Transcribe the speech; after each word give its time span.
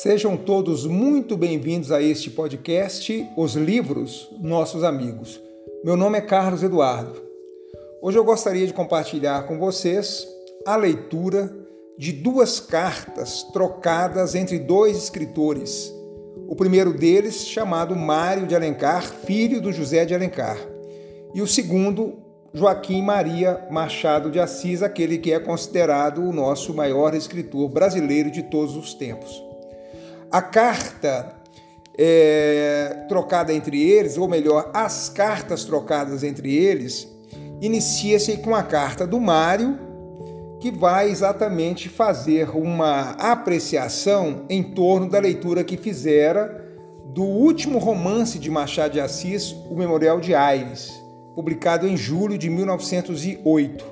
Sejam 0.00 0.36
todos 0.36 0.86
muito 0.86 1.36
bem-vindos 1.36 1.90
a 1.90 2.00
este 2.00 2.30
podcast 2.30 3.28
Os 3.36 3.56
Livros 3.56 4.30
Nossos 4.40 4.84
Amigos. 4.84 5.40
Meu 5.84 5.96
nome 5.96 6.16
é 6.16 6.20
Carlos 6.20 6.62
Eduardo. 6.62 7.20
Hoje 8.00 8.16
eu 8.16 8.22
gostaria 8.22 8.64
de 8.64 8.72
compartilhar 8.72 9.44
com 9.48 9.58
vocês 9.58 10.24
a 10.64 10.76
leitura 10.76 11.52
de 11.98 12.12
duas 12.12 12.60
cartas 12.60 13.42
trocadas 13.52 14.36
entre 14.36 14.60
dois 14.60 14.96
escritores. 14.96 15.92
O 16.46 16.54
primeiro 16.54 16.92
deles, 16.96 17.48
chamado 17.48 17.96
Mário 17.96 18.46
de 18.46 18.54
Alencar, 18.54 19.02
filho 19.02 19.60
do 19.60 19.72
José 19.72 20.04
de 20.04 20.14
Alencar, 20.14 20.58
e 21.34 21.42
o 21.42 21.46
segundo, 21.46 22.18
Joaquim 22.54 23.02
Maria 23.02 23.66
Machado 23.68 24.30
de 24.30 24.38
Assis, 24.38 24.80
aquele 24.80 25.18
que 25.18 25.32
é 25.32 25.40
considerado 25.40 26.22
o 26.22 26.32
nosso 26.32 26.72
maior 26.72 27.16
escritor 27.16 27.68
brasileiro 27.68 28.30
de 28.30 28.44
todos 28.44 28.76
os 28.76 28.94
tempos. 28.94 29.47
A 30.30 30.42
carta 30.42 31.34
é, 31.96 33.04
trocada 33.08 33.52
entre 33.52 33.82
eles, 33.82 34.18
ou 34.18 34.28
melhor, 34.28 34.70
as 34.74 35.08
cartas 35.08 35.64
trocadas 35.64 36.22
entre 36.22 36.54
eles, 36.54 37.08
inicia-se 37.60 38.36
com 38.38 38.54
a 38.54 38.62
carta 38.62 39.06
do 39.06 39.18
Mário, 39.18 39.78
que 40.60 40.70
vai 40.70 41.08
exatamente 41.08 41.88
fazer 41.88 42.50
uma 42.54 43.12
apreciação 43.12 44.44
em 44.50 44.62
torno 44.62 45.08
da 45.08 45.18
leitura 45.18 45.64
que 45.64 45.76
fizera 45.76 46.66
do 47.06 47.22
último 47.22 47.78
romance 47.78 48.38
de 48.38 48.50
Machado 48.50 48.92
de 48.92 49.00
Assis, 49.00 49.52
O 49.70 49.74
Memorial 49.74 50.20
de 50.20 50.34
Aires, 50.34 50.92
publicado 51.34 51.88
em 51.88 51.96
julho 51.96 52.36
de 52.36 52.50
1908. 52.50 53.84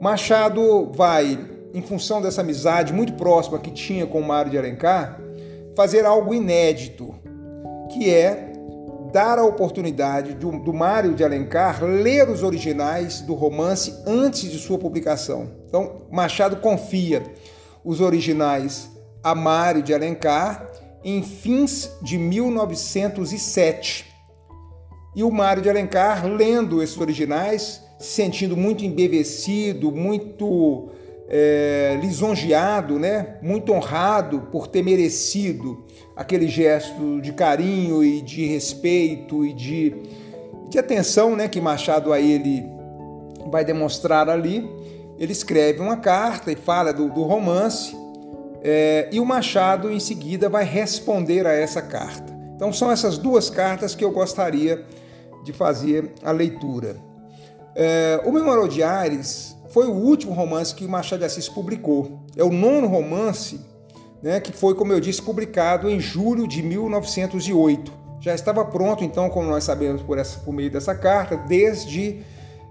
Machado 0.00 0.90
vai, 0.92 1.38
em 1.72 1.80
função 1.80 2.20
dessa 2.20 2.40
amizade 2.40 2.92
muito 2.92 3.12
próxima 3.14 3.58
que 3.58 3.70
tinha 3.70 4.06
com 4.06 4.20
Mário 4.20 4.50
de 4.50 4.58
Alencar, 4.58 5.23
fazer 5.76 6.04
algo 6.04 6.34
inédito, 6.34 7.14
que 7.92 8.10
é 8.10 8.52
dar 9.12 9.38
a 9.38 9.44
oportunidade 9.44 10.34
do, 10.34 10.50
do 10.58 10.72
Mário 10.72 11.14
de 11.14 11.22
Alencar 11.22 11.84
ler 11.84 12.28
os 12.28 12.42
originais 12.42 13.20
do 13.20 13.34
romance 13.34 13.94
antes 14.06 14.50
de 14.50 14.58
sua 14.58 14.78
publicação. 14.78 15.52
Então, 15.68 16.02
Machado 16.10 16.56
confia 16.56 17.22
os 17.84 18.00
originais 18.00 18.90
a 19.22 19.34
Mário 19.34 19.82
de 19.82 19.94
Alencar 19.94 20.68
em 21.04 21.22
fins 21.22 21.90
de 22.02 22.18
1907. 22.18 24.06
E 25.14 25.22
o 25.22 25.30
Mário 25.30 25.62
de 25.62 25.70
Alencar, 25.70 26.26
lendo 26.26 26.82
esses 26.82 26.98
originais, 26.98 27.80
se 27.98 28.08
sentindo 28.08 28.56
muito 28.56 28.84
embevecido, 28.84 29.92
muito 29.92 30.90
é, 31.28 31.98
lisonjeado, 32.00 32.98
né? 32.98 33.36
muito 33.42 33.72
honrado 33.72 34.48
por 34.52 34.66
ter 34.66 34.82
merecido 34.82 35.84
aquele 36.14 36.48
gesto 36.48 37.20
de 37.20 37.32
carinho 37.32 38.04
e 38.04 38.20
de 38.20 38.46
respeito 38.46 39.44
e 39.44 39.52
de, 39.52 39.94
de 40.68 40.78
atenção 40.78 41.34
né? 41.34 41.48
que 41.48 41.60
Machado 41.60 42.12
a 42.12 42.20
ele 42.20 42.64
vai 43.50 43.64
demonstrar 43.64 44.28
ali. 44.28 44.68
Ele 45.18 45.32
escreve 45.32 45.80
uma 45.80 45.96
carta 45.96 46.50
e 46.50 46.56
fala 46.56 46.92
do, 46.92 47.08
do 47.08 47.22
romance, 47.22 47.96
é, 48.62 49.08
e 49.12 49.20
o 49.20 49.26
Machado 49.26 49.92
em 49.92 50.00
seguida 50.00 50.48
vai 50.48 50.64
responder 50.64 51.46
a 51.46 51.52
essa 51.52 51.80
carta. 51.80 52.34
Então 52.56 52.72
são 52.72 52.90
essas 52.90 53.18
duas 53.18 53.50
cartas 53.50 53.94
que 53.94 54.04
eu 54.04 54.10
gostaria 54.10 54.84
de 55.44 55.52
fazer 55.52 56.10
a 56.22 56.32
leitura. 56.32 56.96
É, 57.76 58.20
o 58.24 58.32
Memorial 58.32 58.66
de 58.66 58.82
Ares 58.82 59.53
foi 59.74 59.88
o 59.88 59.92
último 59.92 60.32
romance 60.32 60.72
que 60.72 60.86
Machado 60.86 61.18
de 61.18 61.24
Assis 61.24 61.48
publicou. 61.48 62.20
É 62.36 62.44
o 62.44 62.48
nono 62.48 62.86
romance, 62.86 63.60
né, 64.22 64.38
que 64.38 64.52
foi, 64.52 64.72
como 64.72 64.92
eu 64.92 65.00
disse, 65.00 65.20
publicado 65.20 65.90
em 65.90 65.98
julho 65.98 66.46
de 66.46 66.62
1908. 66.62 67.92
Já 68.20 68.36
estava 68.36 68.64
pronto, 68.64 69.02
então, 69.02 69.28
como 69.28 69.50
nós 69.50 69.64
sabemos 69.64 70.00
por, 70.00 70.16
essa, 70.16 70.38
por 70.38 70.54
meio 70.54 70.70
dessa 70.70 70.94
carta, 70.94 71.36
desde 71.36 72.20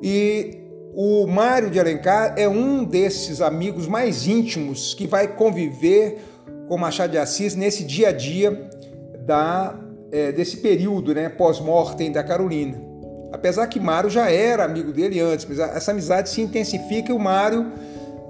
E 0.00 0.56
o 0.94 1.26
Mário 1.26 1.68
de 1.68 1.80
Alencar 1.80 2.34
é 2.36 2.48
um 2.48 2.84
desses 2.84 3.40
amigos 3.40 3.88
mais 3.88 4.28
íntimos 4.28 4.94
que 4.94 5.04
vai 5.06 5.26
conviver 5.26 6.18
com 6.68 6.78
Machado 6.78 7.10
de 7.10 7.18
Assis 7.18 7.56
nesse 7.56 7.82
dia 7.82 8.10
a 8.10 8.12
dia 8.12 8.70
da, 9.26 9.76
é, 10.12 10.30
desse 10.30 10.58
período 10.58 11.12
né, 11.12 11.28
pós-mortem 11.28 12.12
da 12.12 12.22
Carolina. 12.22 12.80
Apesar 13.32 13.66
que 13.66 13.80
Mário 13.80 14.08
já 14.08 14.30
era 14.30 14.64
amigo 14.64 14.92
dele 14.92 15.18
antes, 15.18 15.44
mas 15.44 15.58
essa 15.58 15.90
amizade 15.90 16.28
se 16.28 16.40
intensifica 16.40 17.10
e 17.10 17.14
o 17.14 17.18
Mário, 17.18 17.72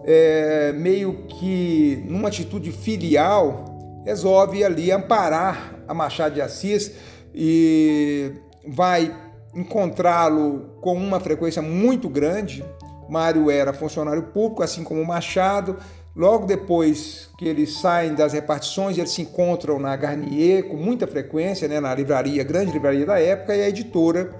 é, 0.04 0.72
meio 0.72 1.24
que 1.28 2.02
numa 2.08 2.28
atitude 2.28 2.72
filial, 2.72 3.67
resolve 4.08 4.64
ali 4.64 4.90
amparar 4.90 5.74
a 5.86 5.92
Machado 5.92 6.34
de 6.34 6.40
Assis 6.40 6.92
e 7.34 8.32
vai 8.66 9.14
encontrá-lo 9.54 10.78
com 10.80 10.94
uma 10.94 11.20
frequência 11.20 11.60
muito 11.60 12.08
grande. 12.08 12.64
Mário 13.06 13.50
era 13.50 13.70
funcionário 13.74 14.22
público, 14.22 14.62
assim 14.62 14.82
como 14.82 15.04
Machado. 15.04 15.76
Logo 16.16 16.46
depois 16.46 17.28
que 17.36 17.46
eles 17.46 17.80
saem 17.80 18.14
das 18.14 18.32
repartições, 18.32 18.96
eles 18.96 19.10
se 19.10 19.20
encontram 19.20 19.78
na 19.78 19.94
Garnier 19.94 20.64
com 20.68 20.76
muita 20.76 21.06
frequência, 21.06 21.68
né, 21.68 21.78
na 21.78 21.94
livraria, 21.94 22.42
grande 22.42 22.72
livraria 22.72 23.04
da 23.04 23.20
época, 23.20 23.54
e 23.54 23.62
a 23.62 23.68
editora, 23.68 24.30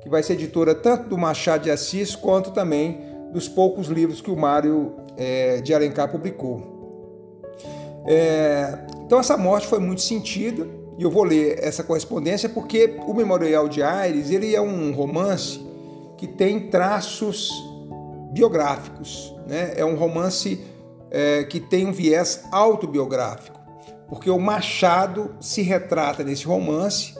que 0.00 0.08
vai 0.08 0.22
ser 0.22 0.34
editora 0.34 0.76
tanto 0.76 1.08
do 1.08 1.18
Machado 1.18 1.64
de 1.64 1.72
Assis 1.72 2.14
quanto 2.14 2.52
também 2.52 3.00
dos 3.32 3.48
poucos 3.48 3.88
livros 3.88 4.20
que 4.20 4.30
o 4.30 4.36
Mário 4.36 4.94
é, 5.16 5.60
de 5.60 5.74
Alencar 5.74 6.08
publicou. 6.08 6.78
É, 8.06 8.78
então 9.08 9.18
essa 9.18 9.38
morte 9.38 9.66
foi 9.66 9.78
muito 9.78 10.02
sentida 10.02 10.68
e 10.98 11.02
eu 11.02 11.10
vou 11.10 11.24
ler 11.24 11.64
essa 11.64 11.82
correspondência 11.82 12.46
porque 12.46 12.98
o 13.06 13.14
Memorial 13.14 13.66
de 13.66 13.82
Aires 13.82 14.30
ele 14.30 14.54
é 14.54 14.60
um 14.60 14.92
romance 14.92 15.66
que 16.18 16.26
tem 16.26 16.68
traços 16.68 17.50
biográficos, 18.32 19.34
né? 19.46 19.72
É 19.78 19.82
um 19.82 19.96
romance 19.96 20.62
é, 21.10 21.42
que 21.44 21.58
tem 21.58 21.86
um 21.86 21.92
viés 21.92 22.44
autobiográfico, 22.52 23.58
porque 24.10 24.28
o 24.28 24.38
Machado 24.38 25.34
se 25.40 25.62
retrata 25.62 26.22
nesse 26.22 26.44
romance 26.44 27.14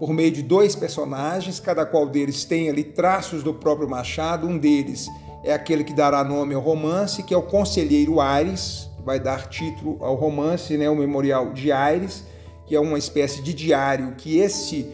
por 0.00 0.14
meio 0.14 0.30
de 0.30 0.42
dois 0.42 0.74
personagens, 0.74 1.60
cada 1.60 1.84
qual 1.84 2.08
deles 2.08 2.46
tem 2.46 2.70
ali 2.70 2.84
traços 2.84 3.42
do 3.42 3.52
próprio 3.52 3.86
Machado. 3.86 4.46
Um 4.46 4.56
deles 4.56 5.10
é 5.42 5.52
aquele 5.52 5.84
que 5.84 5.92
dará 5.92 6.24
nome 6.24 6.54
ao 6.54 6.62
romance, 6.62 7.22
que 7.22 7.34
é 7.34 7.36
o 7.36 7.42
Conselheiro 7.42 8.18
Aires, 8.18 8.88
vai 9.04 9.20
dar 9.20 9.48
título 9.48 9.98
ao 10.00 10.14
romance, 10.14 10.76
né, 10.76 10.88
o 10.88 10.96
Memorial 10.96 11.52
de 11.52 11.70
Aires, 11.70 12.24
que 12.66 12.74
é 12.74 12.80
uma 12.80 12.98
espécie 12.98 13.42
de 13.42 13.52
diário 13.52 14.14
que 14.16 14.38
esse 14.38 14.86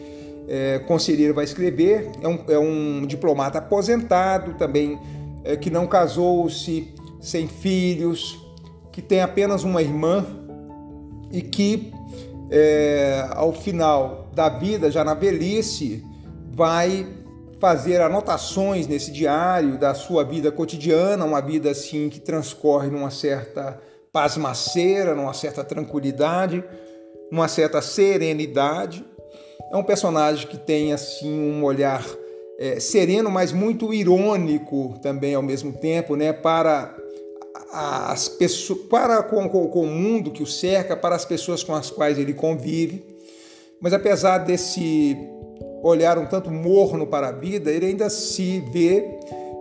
é, 0.47 0.79
conselheiro 0.79 1.33
vai 1.33 1.45
escrever. 1.45 2.11
É 2.21 2.27
um, 2.27 2.39
é 2.49 2.59
um 2.59 3.05
diplomata 3.05 3.59
aposentado, 3.59 4.55
também 4.55 4.99
é, 5.43 5.55
que 5.55 5.69
não 5.69 5.87
casou-se, 5.87 6.93
sem 7.21 7.47
filhos, 7.47 8.37
que 8.91 9.01
tem 9.01 9.21
apenas 9.21 9.63
uma 9.63 9.81
irmã 9.81 10.25
e 11.31 11.41
que 11.41 11.93
é, 12.49 13.27
ao 13.31 13.53
final 13.53 14.29
da 14.33 14.49
vida, 14.49 14.91
já 14.91 15.03
na 15.03 15.13
velhice, 15.13 16.03
vai 16.51 17.07
fazer 17.59 18.01
anotações 18.01 18.87
nesse 18.87 19.11
diário 19.11 19.77
da 19.77 19.93
sua 19.93 20.23
vida 20.23 20.51
cotidiana, 20.51 21.23
uma 21.23 21.39
vida 21.39 21.69
assim 21.69 22.09
que 22.09 22.19
transcorre 22.19 22.89
numa 22.89 23.11
certa 23.11 23.79
pasmaceira, 24.11 25.15
numa 25.15 25.33
certa 25.33 25.63
tranquilidade, 25.63 26.63
numa 27.31 27.47
certa 27.47 27.81
serenidade. 27.81 29.05
É 29.71 29.77
um 29.77 29.83
personagem 29.83 30.47
que 30.47 30.57
tem 30.57 30.91
assim 30.91 31.31
um 31.31 31.63
olhar 31.63 32.05
é, 32.59 32.79
sereno, 32.79 33.31
mas 33.31 33.51
muito 33.51 33.93
irônico 33.93 34.99
também 35.01 35.33
ao 35.33 35.41
mesmo 35.41 35.73
tempo, 35.73 36.15
né, 36.15 36.33
para 36.33 36.95
as 37.71 38.27
pessoas, 38.27 38.79
para 38.89 39.23
com, 39.23 39.47
com, 39.49 39.67
com, 39.67 39.81
o 39.83 39.87
mundo 39.87 40.29
que 40.29 40.43
o 40.43 40.47
cerca, 40.47 40.95
para 40.95 41.15
as 41.15 41.25
pessoas 41.25 41.63
com 41.63 41.73
as 41.73 41.89
quais 41.89 42.19
ele 42.19 42.33
convive. 42.33 43.03
Mas 43.79 43.93
apesar 43.93 44.39
desse 44.39 45.17
olhar 45.81 46.17
um 46.17 46.25
tanto 46.25 46.51
morno 46.51 47.07
para 47.07 47.29
a 47.29 47.31
vida, 47.31 47.71
ele 47.71 47.87
ainda 47.87 48.09
se 48.09 48.59
vê 48.71 49.03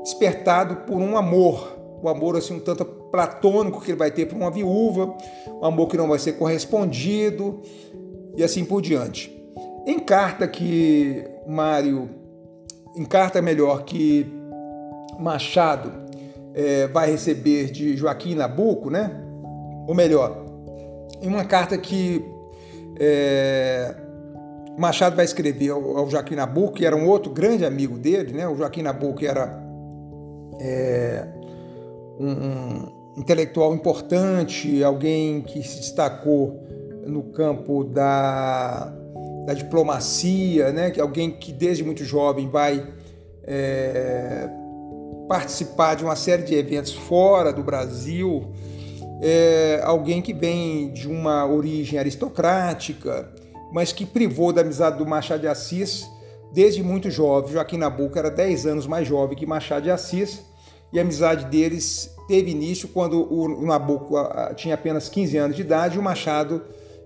despertado 0.03 0.77
por 0.87 0.97
um 0.97 1.17
amor, 1.17 1.80
o 2.03 2.09
amor 2.09 2.37
assim 2.37 2.55
um 2.55 2.61
tanto 2.61 2.85
platônico 2.85 3.81
que 3.81 3.91
ele 3.91 3.99
vai 3.99 4.11
ter 4.11 4.27
por 4.27 4.37
uma 4.37 4.51
viúva, 4.51 5.15
um 5.61 5.65
amor 5.65 5.89
que 5.89 5.97
não 5.97 6.09
vai 6.09 6.19
ser 6.19 6.33
correspondido 6.35 7.61
e 8.37 8.43
assim 8.43 8.65
por 8.65 8.81
diante. 8.81 9.37
Em 9.87 9.99
carta 9.99 10.47
que 10.47 11.25
Mário, 11.47 12.09
em 12.97 13.05
carta 13.05 13.43
melhor 13.43 13.85
que 13.85 14.27
Machado 15.19 15.93
é, 16.55 16.87
vai 16.87 17.11
receber 17.11 17.71
de 17.71 17.97
Joaquim 17.97 18.35
Nabuco, 18.35 18.91
né? 18.91 19.11
Ou 19.87 19.95
melhor, 19.95 20.45
em 21.21 21.29
uma 21.29 21.45
carta 21.45 21.77
que 21.77 22.25
é, 22.99 23.95
Machado 24.79 25.17
vai 25.17 25.25
escrever 25.25 25.71
ao, 25.71 25.99
ao 25.99 26.11
Joaquim 26.11 26.37
Nabuco, 26.37 26.75
que 26.75 26.87
era 26.87 26.97
um 26.97 27.07
outro 27.09 27.33
grande 27.33 27.65
amigo 27.65 27.99
dele, 27.99 28.33
né? 28.33 28.49
O 28.49 28.57
Joaquim 28.57 28.83
Nabuco 28.83 29.25
era 29.25 29.63
é, 30.61 31.27
um, 32.21 33.15
intelectual 33.17 33.75
importante, 33.75 34.85
alguém 34.85 35.41
que 35.41 35.63
se 35.63 35.79
destacou 35.79 36.67
no 37.07 37.25
campo 37.25 37.83
da, 37.83 38.93
da 39.47 39.55
diplomacia, 39.55 40.71
né? 40.71 40.91
que 40.91 41.01
alguém 41.01 41.31
que 41.31 41.53
desde 41.53 41.83
muito 41.83 42.05
jovem 42.05 42.49
vai 42.49 42.87
é, 43.45 44.49
participar 45.29 45.97
de 45.97 46.05
uma 46.05 46.15
série 46.15 46.43
de 46.43 46.55
eventos 46.55 46.93
fora 46.93 47.53
do 47.53 47.63
Brasil, 47.63 48.53
é, 49.23 49.81
alguém 49.83 50.21
que 50.21 50.33
vem 50.33 50.93
de 50.93 51.09
uma 51.09 51.47
origem 51.47 51.99
aristocrática, 51.99 53.33
mas 53.73 53.93
que 53.93 54.05
privou 54.05 54.53
da 54.53 54.61
amizade 54.61 54.99
do 54.99 55.07
Machado 55.07 55.41
de 55.41 55.49
Assis 55.49 56.07
desde 56.53 56.83
muito 56.83 57.11
jovem. 57.11 57.53
Joaquim 57.53 57.79
Nabuco 57.79 58.19
era 58.19 58.31
10 58.31 58.67
anos 58.67 58.87
mais 58.87 59.07
jovem 59.07 59.37
que 59.37 59.47
Machado 59.47 59.85
de 59.85 59.91
Assis 59.91 60.50
e 60.93 60.99
a 60.99 61.03
amizade 61.03 61.47
deles 61.47 62.15
teve 62.27 62.51
início 62.51 62.89
quando 62.89 63.27
o 63.33 63.67
Nabucco 63.67 64.15
tinha 64.55 64.75
apenas 64.75 65.09
15 65.09 65.37
anos 65.37 65.57
de 65.57 65.63
idade 65.63 65.97
e 65.97 65.99
o 65.99 66.03
Machado 66.03 66.63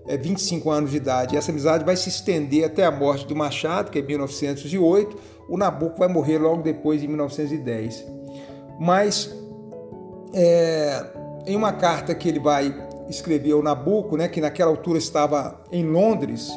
25 0.07 0.71
é, 0.71 0.77
anos 0.77 0.91
de 0.91 0.97
idade. 0.97 1.35
Essa 1.35 1.51
amizade 1.51 1.83
vai 1.83 1.95
se 1.95 2.09
estender 2.09 2.65
até 2.65 2.85
a 2.85 2.91
morte 2.91 3.25
do 3.25 3.35
Machado, 3.35 3.89
que 3.89 3.97
é 3.97 4.01
em 4.01 4.05
1908. 4.05 5.17
O 5.49 5.57
Nabucco 5.57 5.97
vai 5.97 6.07
morrer 6.07 6.37
logo 6.37 6.61
depois, 6.61 7.03
em 7.03 7.07
1910. 7.07 8.05
Mas 8.79 9.35
é, 10.33 11.05
em 11.47 11.55
uma 11.55 11.73
carta 11.73 12.13
que 12.13 12.29
ele 12.29 12.39
vai 12.39 12.73
escrever 13.09 13.53
ao 13.53 13.63
Nabucco, 13.63 14.17
né, 14.17 14.27
que 14.27 14.41
naquela 14.41 14.69
altura 14.71 14.97
estava 14.97 15.59
em 15.71 15.85
Londres, 15.85 16.51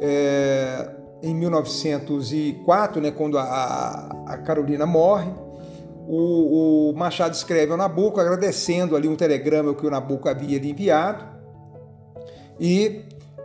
é, 0.00 0.90
em 1.22 1.34
1904, 1.34 3.00
né, 3.00 3.10
quando 3.10 3.38
a, 3.38 4.24
a 4.26 4.38
Carolina 4.38 4.84
morre, 4.84 5.30
o, 6.08 6.90
o, 6.90 6.96
Machado 6.96 7.34
escreve 7.34 7.72
ao 7.72 7.78
Nabucco 7.78 8.20
agradecendo 8.20 8.96
ali 8.96 9.08
um 9.08 9.16
telegrama 9.16 9.74
que 9.74 9.86
o 9.86 9.90
Nabucco 9.90 10.28
havia 10.28 10.58
lhe 10.58 10.70
enviado 10.70 11.24
e 12.58 13.02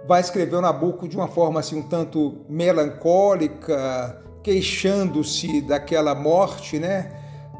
vai 0.07 0.21
escrever 0.21 0.55
o 0.55 0.61
Nabucco 0.61 1.07
de 1.07 1.15
uma 1.15 1.27
forma 1.27 1.59
assim 1.59 1.77
um 1.77 1.83
tanto 1.83 2.45
melancólica, 2.47 4.21
queixando-se 4.43 5.61
daquela 5.61 6.15
morte, 6.15 6.79
né? 6.79 7.11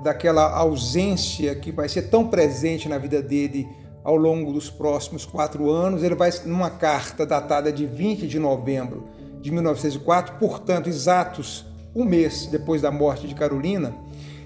daquela 0.04 0.52
ausência 0.52 1.54
que 1.56 1.72
vai 1.72 1.88
ser 1.88 2.04
tão 2.04 2.28
presente 2.28 2.90
na 2.90 2.98
vida 2.98 3.22
dele 3.22 3.68
ao 4.04 4.16
longo 4.16 4.52
dos 4.52 4.70
próximos 4.70 5.26
quatro 5.26 5.70
anos. 5.70 6.04
Ele 6.04 6.16
vai, 6.16 6.32
numa 6.46 6.70
carta 6.70 7.26
datada 7.26 7.72
de 7.72 7.86
20 7.86 8.28
de 8.28 8.40
novembro 8.40 9.06
de 9.40 9.52
1904, 9.52 10.36
portanto, 10.40 10.90
exatos 10.90 11.66
um 11.96 12.04
mês 12.04 12.48
depois 12.48 12.82
da 12.82 12.92
morte 12.92 13.28
de 13.28 13.36
Carolina, 13.36 13.94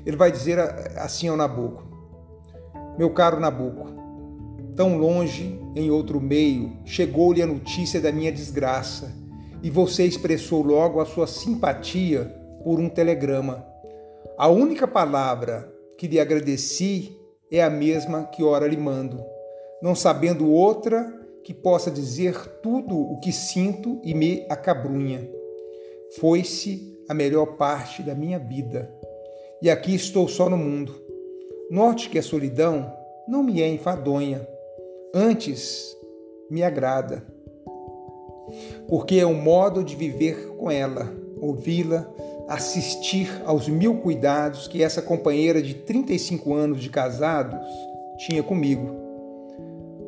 ele 0.05 0.15
vai 0.15 0.31
dizer 0.31 0.59
assim 0.97 1.27
ao 1.27 1.35
Nabuco: 1.35 1.83
Meu 2.97 3.09
caro 3.09 3.39
Nabuco, 3.39 3.89
tão 4.75 4.97
longe 4.97 5.59
em 5.75 5.89
outro 5.89 6.21
meio, 6.21 6.77
chegou-lhe 6.85 7.41
a 7.41 7.47
notícia 7.47 7.99
da 7.99 8.11
minha 8.11 8.31
desgraça, 8.31 9.15
e 9.63 9.69
você 9.69 10.05
expressou 10.05 10.61
logo 10.61 10.99
a 11.01 11.05
sua 11.05 11.25
simpatia 11.25 12.25
por 12.63 12.79
um 12.79 12.87
telegrama. 12.87 13.65
A 14.37 14.47
única 14.47 14.87
palavra 14.87 15.73
que 15.97 16.07
lhe 16.07 16.19
agradeci 16.19 17.17
é 17.51 17.63
a 17.63 17.69
mesma 17.69 18.25
que 18.25 18.43
ora 18.43 18.67
lhe 18.67 18.77
mando, 18.77 19.23
não 19.81 19.95
sabendo 19.95 20.51
outra 20.51 21.13
que 21.43 21.53
possa 21.53 21.89
dizer 21.89 22.59
tudo 22.61 22.97
o 22.97 23.19
que 23.19 23.31
sinto 23.31 23.99
e 24.03 24.13
me 24.13 24.45
acabrunha. 24.49 25.29
Foi-se 26.19 26.95
a 27.07 27.13
melhor 27.13 27.55
parte 27.55 28.01
da 28.01 28.15
minha 28.15 28.39
vida 28.39 28.91
e 29.61 29.69
aqui 29.69 29.95
estou 29.95 30.27
só 30.27 30.49
no 30.49 30.57
mundo. 30.57 30.93
Note 31.69 32.09
que 32.09 32.19
a 32.19 32.23
solidão 32.23 32.93
não 33.27 33.41
me 33.41 33.61
é 33.61 33.67
enfadonha, 33.67 34.47
antes 35.13 35.95
me 36.49 36.61
agrada, 36.61 37.25
porque 38.87 39.15
é 39.15 39.25
um 39.25 39.41
modo 39.41 39.83
de 39.83 39.95
viver 39.95 40.49
com 40.57 40.69
ela, 40.69 41.11
ouvi-la, 41.41 42.07
assistir 42.47 43.41
aos 43.45 43.67
mil 43.67 43.95
cuidados 43.95 44.67
que 44.67 44.83
essa 44.83 45.01
companheira 45.01 45.61
de 45.61 45.73
35 45.73 46.53
anos 46.53 46.81
de 46.81 46.89
casados 46.89 47.65
tinha 48.17 48.43
comigo. 48.43 49.03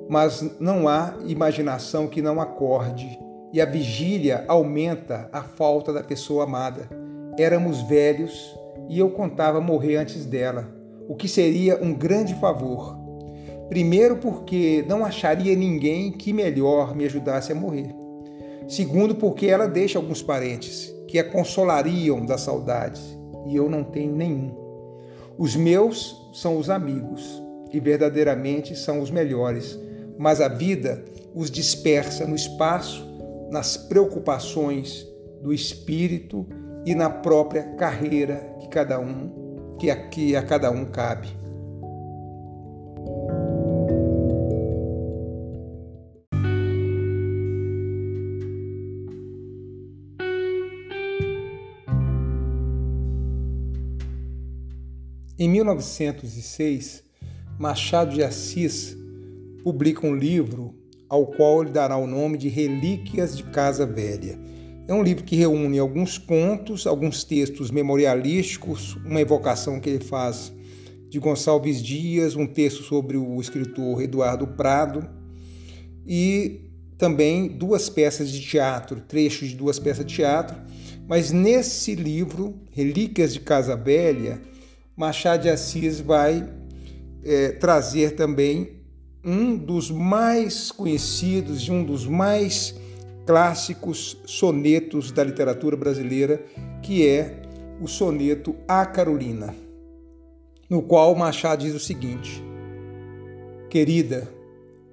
Mas 0.07 0.45
não 0.59 0.87
há 0.87 1.15
imaginação 1.25 2.07
que 2.07 2.21
não 2.21 2.39
acorde, 2.39 3.19
e 3.51 3.59
a 3.59 3.65
vigília 3.65 4.45
aumenta 4.47 5.29
a 5.31 5.41
falta 5.41 5.91
da 5.91 6.03
pessoa 6.03 6.43
amada. 6.43 6.87
Éramos 7.37 7.81
velhos 7.81 8.56
e 8.89 8.99
eu 8.99 9.09
contava 9.09 9.59
morrer 9.59 9.97
antes 9.97 10.25
dela, 10.25 10.67
o 11.07 11.15
que 11.15 11.27
seria 11.27 11.81
um 11.83 11.93
grande 11.93 12.33
favor. 12.35 12.97
Primeiro, 13.69 14.17
porque 14.17 14.83
não 14.87 15.05
acharia 15.05 15.55
ninguém 15.55 16.11
que 16.11 16.31
melhor 16.31 16.95
me 16.95 17.05
ajudasse 17.05 17.51
a 17.51 17.55
morrer. 17.55 17.93
Segundo, 18.67 19.15
porque 19.15 19.47
ela 19.47 19.67
deixa 19.67 19.97
alguns 19.97 20.21
parentes 20.21 20.93
que 21.07 21.19
a 21.19 21.23
consolariam 21.23 22.25
das 22.25 22.41
saudades 22.41 23.17
e 23.47 23.55
eu 23.55 23.69
não 23.69 23.83
tenho 23.83 24.13
nenhum. 24.13 24.51
Os 25.37 25.55
meus 25.55 26.29
são 26.33 26.57
os 26.57 26.69
amigos 26.69 27.41
e 27.71 27.79
verdadeiramente 27.79 28.75
são 28.75 28.99
os 28.99 29.09
melhores, 29.09 29.79
mas 30.17 30.41
a 30.41 30.47
vida 30.47 31.03
os 31.33 31.51
dispersa 31.51 32.25
no 32.25 32.35
espaço, 32.35 33.07
nas 33.51 33.77
preocupações 33.77 35.07
do 35.41 35.53
espírito 35.53 36.45
e 36.85 36.95
na 36.95 37.09
própria 37.09 37.63
carreira 37.75 38.56
que 38.67 38.73
cada 38.73 38.99
um 38.99 39.75
que 39.79 39.89
aqui 39.89 40.35
a 40.35 40.43
cada 40.43 40.69
um 40.69 40.85
cabe. 40.85 41.29
Em 55.39 55.47
1906, 55.47 57.03
Machado 57.59 58.15
de 58.15 58.23
Assis 58.23 58.97
publica 59.63 60.05
um 60.05 60.15
livro 60.15 60.75
ao 61.07 61.27
qual 61.27 61.61
ele 61.61 61.71
dará 61.71 61.95
o 61.95 62.07
nome 62.07 62.37
de 62.37 62.49
Relíquias 62.49 63.37
de 63.37 63.43
Casa 63.43 63.85
Velha 63.85 64.56
é 64.87 64.93
um 64.93 65.03
livro 65.03 65.23
que 65.23 65.35
reúne 65.35 65.77
alguns 65.77 66.17
contos, 66.17 66.87
alguns 66.87 67.23
textos 67.23 67.69
memorialísticos, 67.69 68.95
uma 69.05 69.19
evocação 69.19 69.81
que 69.81 69.89
ele 69.89 70.03
faz 70.03 70.53
de 71.09 71.19
Gonçalves 71.19 71.83
Dias, 71.83 72.35
um 72.35 72.47
texto 72.47 72.83
sobre 72.83 73.17
o 73.17 73.39
escritor 73.41 74.01
Eduardo 74.01 74.47
Prado 74.47 75.07
e 76.05 76.61
também 76.97 77.49
duas 77.49 77.89
peças 77.89 78.31
de 78.31 78.41
teatro, 78.41 79.01
trechos 79.01 79.49
de 79.49 79.55
duas 79.55 79.77
peças 79.77 80.05
de 80.05 80.15
teatro. 80.15 80.55
Mas 81.05 81.31
nesse 81.31 81.93
livro, 81.93 82.55
Relíquias 82.71 83.33
de 83.33 83.41
Casa 83.41 83.75
Velha, 83.75 84.41
Machado 84.95 85.43
de 85.43 85.49
Assis 85.49 85.99
vai 85.99 86.49
é, 87.23 87.49
trazer 87.51 88.11
também 88.11 88.77
um 89.23 89.57
dos 89.57 89.91
mais 89.91 90.71
conhecidos 90.71 91.61
e 91.63 91.71
um 91.71 91.83
dos 91.83 92.05
mais 92.05 92.73
clássicos 93.27 94.17
sonetos 94.25 95.11
da 95.11 95.21
literatura 95.21 95.75
brasileira, 95.75 96.41
que 96.81 97.05
é 97.05 97.41
o 97.81 97.85
soneto 97.85 98.55
A 98.65 98.85
Carolina, 98.85 99.53
no 100.69 100.81
qual 100.81 101.13
Machado 101.13 101.65
diz 101.65 101.75
o 101.75 101.79
seguinte: 101.79 102.41
Querida, 103.69 104.29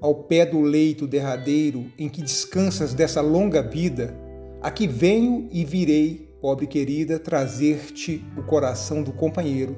ao 0.00 0.16
pé 0.16 0.44
do 0.44 0.60
leito 0.60 1.06
derradeiro 1.06 1.86
em 1.96 2.08
que 2.08 2.20
descansas 2.20 2.92
dessa 2.92 3.20
longa 3.20 3.62
vida, 3.62 4.12
aqui 4.60 4.88
venho 4.88 5.48
e 5.52 5.64
virei, 5.64 6.28
pobre 6.40 6.66
querida, 6.66 7.20
trazer-te 7.20 8.24
o 8.36 8.42
coração 8.42 9.00
do 9.00 9.12
companheiro. 9.12 9.76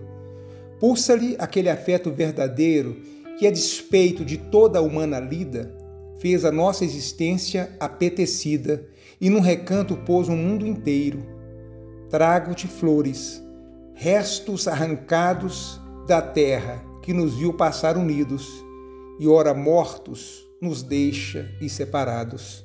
Pulsa-lhe 0.80 1.36
aquele 1.38 1.68
afeto 1.68 2.10
verdadeiro 2.10 2.96
que, 3.38 3.46
a 3.46 3.50
despeito 3.50 4.24
de 4.24 4.38
toda 4.38 4.78
a 4.78 4.82
humana 4.82 5.20
lida, 5.20 5.75
fez 6.18 6.44
a 6.44 6.52
nossa 6.52 6.84
existência 6.84 7.76
apetecida 7.78 8.86
e 9.20 9.30
num 9.30 9.40
recanto 9.40 9.96
pôs 9.96 10.28
o 10.28 10.32
um 10.32 10.36
mundo 10.36 10.66
inteiro. 10.66 11.24
Trago-te 12.10 12.66
flores, 12.66 13.42
restos 13.94 14.68
arrancados 14.68 15.80
da 16.06 16.22
terra 16.22 16.84
que 17.02 17.12
nos 17.12 17.36
viu 17.36 17.52
passar 17.52 17.96
unidos 17.96 18.48
e 19.18 19.26
ora 19.26 19.54
mortos 19.54 20.46
nos 20.60 20.82
deixa 20.82 21.50
e 21.60 21.68
separados. 21.68 22.64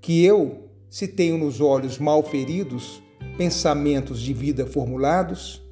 Que 0.00 0.24
eu, 0.24 0.70
se 0.88 1.08
tenho 1.08 1.38
nos 1.38 1.60
olhos 1.60 1.98
mal 1.98 2.22
feridos 2.22 3.02
pensamentos 3.36 4.20
de 4.20 4.32
vida 4.32 4.66
formulados, 4.66 5.62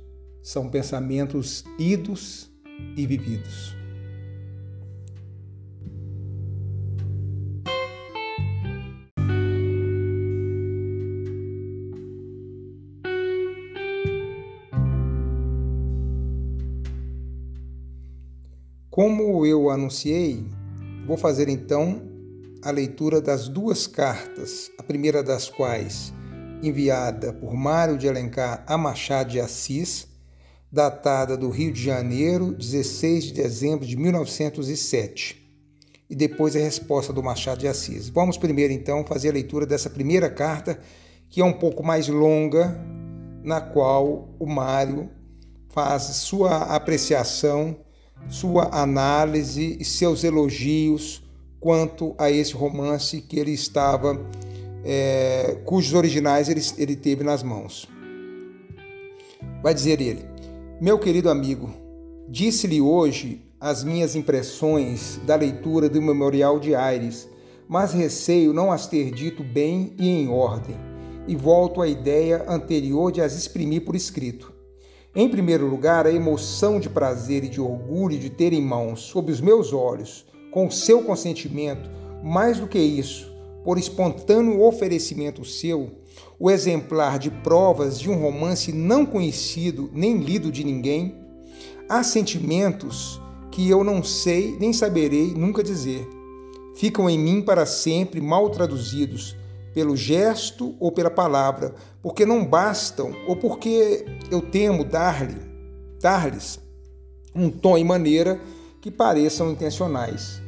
são 0.42 0.68
pensamentos 0.68 1.64
idos 1.78 2.50
e 2.96 3.06
vividos. 3.06 3.83
Como 18.94 19.44
eu 19.44 19.70
anunciei, 19.70 20.46
vou 21.04 21.16
fazer 21.16 21.48
então 21.48 22.00
a 22.62 22.70
leitura 22.70 23.20
das 23.20 23.48
duas 23.48 23.88
cartas, 23.88 24.70
a 24.78 24.84
primeira 24.84 25.20
das 25.20 25.50
quais 25.50 26.14
enviada 26.62 27.32
por 27.32 27.54
Mário 27.54 27.98
de 27.98 28.08
Alencar 28.08 28.62
a 28.68 28.78
Machado 28.78 29.30
de 29.30 29.40
Assis, 29.40 30.06
datada 30.70 31.36
do 31.36 31.50
Rio 31.50 31.72
de 31.72 31.82
Janeiro, 31.82 32.52
16 32.52 33.24
de 33.24 33.32
dezembro 33.32 33.84
de 33.84 33.96
1907. 33.96 35.44
E 36.08 36.14
depois 36.14 36.54
a 36.54 36.60
resposta 36.60 37.12
do 37.12 37.20
Machado 37.20 37.58
de 37.58 37.66
Assis. 37.66 38.08
Vamos 38.08 38.38
primeiro 38.38 38.72
então 38.72 39.04
fazer 39.04 39.30
a 39.30 39.32
leitura 39.32 39.66
dessa 39.66 39.90
primeira 39.90 40.30
carta, 40.30 40.78
que 41.28 41.40
é 41.40 41.44
um 41.44 41.54
pouco 41.54 41.82
mais 41.82 42.06
longa, 42.06 42.80
na 43.42 43.60
qual 43.60 44.28
o 44.38 44.46
Mário 44.46 45.10
faz 45.70 46.04
sua 46.04 46.58
apreciação 46.76 47.82
sua 48.28 48.68
análise 48.72 49.76
e 49.78 49.84
seus 49.84 50.24
elogios 50.24 51.22
quanto 51.60 52.14
a 52.18 52.30
esse 52.30 52.52
romance 52.52 53.20
que 53.22 53.38
ele 53.38 53.52
estava, 53.52 54.20
é, 54.84 55.56
cujos 55.64 55.94
originais 55.94 56.48
ele, 56.48 56.60
ele 56.76 56.94
teve 56.94 57.24
nas 57.24 57.42
mãos. 57.42 57.88
Vai 59.62 59.72
dizer 59.72 60.00
ele: 60.00 60.24
Meu 60.80 60.98
querido 60.98 61.30
amigo, 61.30 61.72
disse-lhe 62.28 62.80
hoje 62.80 63.40
as 63.58 63.82
minhas 63.82 64.14
impressões 64.14 65.18
da 65.24 65.36
leitura 65.36 65.88
do 65.88 66.02
Memorial 66.02 66.60
de 66.60 66.74
Aires, 66.74 67.26
mas 67.66 67.94
receio 67.94 68.52
não 68.52 68.70
as 68.70 68.86
ter 68.86 69.10
dito 69.10 69.42
bem 69.42 69.94
e 69.98 70.06
em 70.06 70.28
ordem, 70.28 70.76
e 71.26 71.34
volto 71.34 71.80
à 71.80 71.88
ideia 71.88 72.44
anterior 72.46 73.10
de 73.10 73.22
as 73.22 73.34
exprimir 73.34 73.86
por 73.86 73.96
escrito. 73.96 74.53
Em 75.16 75.28
primeiro 75.28 75.68
lugar, 75.68 76.08
a 76.08 76.12
emoção 76.12 76.80
de 76.80 76.90
prazer 76.90 77.44
e 77.44 77.48
de 77.48 77.60
orgulho 77.60 78.18
de 78.18 78.28
ter 78.28 78.52
em 78.52 78.60
mãos, 78.60 79.00
sob 79.00 79.30
os 79.30 79.40
meus 79.40 79.72
olhos, 79.72 80.26
com 80.50 80.66
o 80.66 80.72
seu 80.72 81.04
consentimento, 81.04 81.88
mais 82.24 82.58
do 82.58 82.66
que 82.66 82.80
isso, 82.80 83.32
por 83.62 83.78
espontâneo 83.78 84.60
oferecimento 84.60 85.44
seu, 85.44 85.92
o 86.36 86.50
exemplar 86.50 87.20
de 87.20 87.30
provas 87.30 88.00
de 88.00 88.10
um 88.10 88.20
romance 88.20 88.72
não 88.72 89.06
conhecido 89.06 89.88
nem 89.92 90.16
lido 90.16 90.50
de 90.50 90.64
ninguém, 90.64 91.14
há 91.88 92.02
sentimentos 92.02 93.20
que 93.52 93.70
eu 93.70 93.84
não 93.84 94.02
sei 94.02 94.56
nem 94.58 94.72
saberei 94.72 95.32
nunca 95.32 95.62
dizer. 95.62 96.04
Ficam 96.74 97.08
em 97.08 97.16
mim 97.16 97.40
para 97.40 97.64
sempre 97.66 98.20
mal 98.20 98.50
traduzidos, 98.50 99.36
pelo 99.74 99.96
gesto 99.96 100.76
ou 100.78 100.92
pela 100.92 101.10
palavra, 101.10 101.74
porque 102.00 102.24
não 102.24 102.44
bastam 102.44 103.12
ou 103.26 103.36
porque 103.36 104.06
eu 104.30 104.40
temo 104.40 104.84
dar-lhe, 104.84 105.36
dar-lhes 106.00 106.60
um 107.34 107.50
tom 107.50 107.76
e 107.76 107.84
maneira 107.84 108.40
que 108.80 108.90
pareçam 108.90 109.50
intencionais. 109.50 110.40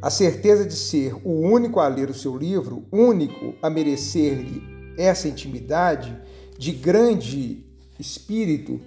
A 0.00 0.10
certeza 0.10 0.64
de 0.64 0.74
ser 0.74 1.14
o 1.24 1.40
único 1.40 1.80
a 1.80 1.88
ler 1.88 2.08
o 2.08 2.14
seu 2.14 2.36
livro, 2.36 2.84
único 2.92 3.54
a 3.60 3.68
merecer-lhe 3.68 4.62
essa 4.96 5.26
intimidade 5.26 6.16
de 6.56 6.70
grande 6.70 7.64
espírito, 7.98 8.80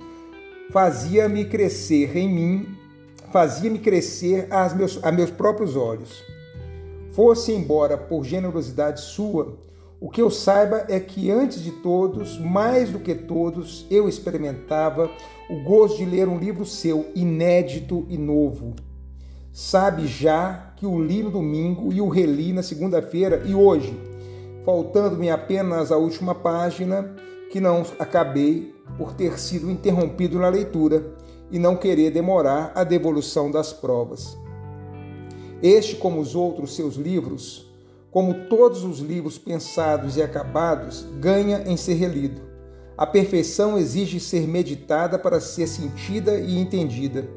fazia-me 0.72 1.44
crescer 1.46 2.16
em 2.16 2.30
mim, 2.30 2.78
fazia-me 3.32 3.80
crescer 3.80 4.48
a 4.50 4.70
meus, 4.70 5.04
a 5.04 5.12
meus 5.12 5.32
próprios 5.32 5.76
olhos. 5.76 6.24
Fosse 7.12 7.52
embora 7.52 7.98
por 7.98 8.24
generosidade 8.24 9.02
sua, 9.02 9.58
o 10.02 10.10
que 10.10 10.20
eu 10.20 10.32
saiba 10.32 10.84
é 10.90 11.00
que 11.00 11.30
antes 11.30 11.62
de 11.62 11.70
todos, 11.74 12.40
mais 12.40 12.90
do 12.90 12.98
que 12.98 13.14
todos, 13.14 13.86
eu 13.88 14.10
experimentava 14.10 15.12
o 15.48 15.62
gosto 15.64 16.00
de 16.00 16.06
ler 16.06 16.28
um 16.28 16.40
livro 16.40 16.66
seu, 16.66 17.12
inédito 17.14 18.08
e 18.10 18.18
novo. 18.18 18.74
Sabe 19.54 20.08
já 20.08 20.74
que 20.76 20.88
o 20.88 21.00
li 21.00 21.22
no 21.22 21.30
domingo 21.30 21.94
e 21.94 22.02
o 22.02 22.10
reli 22.10 22.52
na 22.52 22.64
segunda-feira 22.64 23.44
e 23.46 23.54
hoje, 23.54 23.96
faltando-me 24.66 25.30
apenas 25.30 25.92
a 25.92 25.98
última 25.98 26.34
página, 26.34 27.16
que 27.52 27.60
não 27.60 27.86
acabei 28.00 28.74
por 28.98 29.14
ter 29.14 29.38
sido 29.38 29.70
interrompido 29.70 30.40
na 30.40 30.50
leitura 30.50 31.14
e 31.52 31.60
não 31.60 31.76
querer 31.76 32.10
demorar 32.10 32.72
a 32.74 32.84
devolução 32.84 33.52
das 33.52 33.72
provas. 33.72 34.36
Este, 35.62 35.96
como 35.96 36.20
os 36.20 36.34
outros 36.34 36.76
seus 36.76 36.96
livros, 36.96 37.71
como 38.12 38.46
todos 38.50 38.84
os 38.84 39.00
livros 39.00 39.38
pensados 39.38 40.18
e 40.18 40.22
acabados, 40.22 41.08
ganha 41.20 41.64
em 41.66 41.78
ser 41.78 41.94
relido. 41.94 42.42
A 42.98 43.08
perfeição 43.08 43.78
exige 43.78 44.20
ser 44.20 44.46
meditada 44.46 45.18
para 45.18 45.40
ser 45.40 45.66
sentida 45.66 46.38
e 46.38 46.60
entendida. 46.60 47.28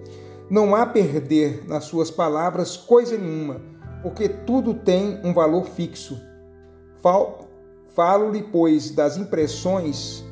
Não 0.51 0.75
há 0.75 0.85
perder 0.85 1.65
nas 1.67 1.85
suas 1.85 2.11
palavras 2.11 2.77
coisa 2.77 3.17
nenhuma, 3.17 3.63
porque 4.03 4.29
tudo 4.29 4.75
tem 4.75 5.21
um 5.23 5.33
valor 5.33 5.67
fixo. 5.67 6.21
Falo-lhe, 7.95 8.43
pois, 8.43 8.91
das 8.91 9.17
impressões, 9.17 10.25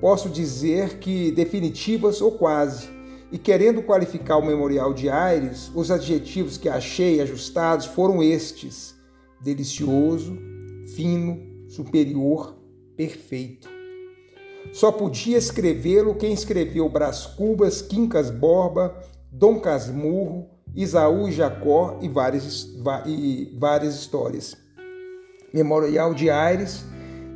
posso 0.00 0.28
dizer 0.28 0.98
que 0.98 1.30
definitivas 1.30 2.20
ou 2.20 2.32
quase, 2.32 2.88
e 3.30 3.38
querendo 3.38 3.80
qualificar 3.80 4.38
o 4.38 4.44
memorial 4.44 4.92
de 4.92 5.08
Aires, 5.08 5.70
os 5.74 5.90
adjetivos 5.90 6.58
que 6.58 6.68
achei 6.68 7.20
ajustados 7.20 7.86
foram 7.86 8.22
estes 8.22 8.93
delicioso, 9.44 10.36
fino, 10.96 11.68
superior, 11.68 12.56
perfeito. 12.96 13.68
Só 14.72 14.90
podia 14.90 15.36
escrevê-lo 15.36 16.14
quem 16.14 16.32
escreveu 16.32 16.88
Brás 16.88 17.26
Cubas, 17.26 17.82
Quincas 17.82 18.30
Borba, 18.30 18.98
Dom 19.30 19.60
Casmurro, 19.60 20.48
Isaú 20.74 21.30
Jacó 21.30 21.98
e 22.00 22.08
várias, 22.08 22.74
e 23.06 23.54
várias 23.58 23.94
histórias. 23.94 24.56
Memorial 25.52 26.14
de 26.14 26.30
Aires 26.30 26.84